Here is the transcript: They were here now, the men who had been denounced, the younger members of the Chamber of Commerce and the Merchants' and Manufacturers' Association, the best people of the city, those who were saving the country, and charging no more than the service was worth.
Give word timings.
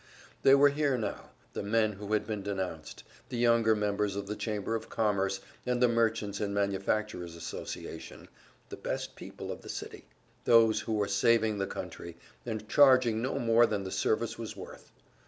They 0.41 0.55
were 0.55 0.69
here 0.69 0.97
now, 0.97 1.29
the 1.53 1.61
men 1.61 1.93
who 1.93 2.13
had 2.13 2.25
been 2.25 2.41
denounced, 2.41 3.03
the 3.29 3.37
younger 3.37 3.75
members 3.75 4.15
of 4.15 4.25
the 4.25 4.35
Chamber 4.35 4.73
of 4.73 4.89
Commerce 4.89 5.41
and 5.63 5.79
the 5.79 5.87
Merchants' 5.87 6.39
and 6.39 6.55
Manufacturers' 6.55 7.35
Association, 7.35 8.27
the 8.69 8.77
best 8.77 9.15
people 9.15 9.51
of 9.51 9.61
the 9.61 9.69
city, 9.69 10.05
those 10.45 10.79
who 10.79 10.93
were 10.93 11.07
saving 11.07 11.59
the 11.59 11.67
country, 11.67 12.17
and 12.47 12.67
charging 12.67 13.21
no 13.21 13.37
more 13.37 13.67
than 13.67 13.83
the 13.83 13.91
service 13.91 14.39
was 14.39 14.57
worth. 14.57 14.91